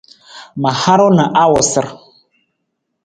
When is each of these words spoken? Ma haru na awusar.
Ma 0.61 0.71
haru 0.81 1.07
na 1.17 1.25
awusar. 1.43 1.87